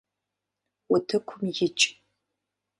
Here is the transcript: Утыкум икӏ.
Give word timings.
Утыкум 0.93 1.41
икӏ. 1.65 1.81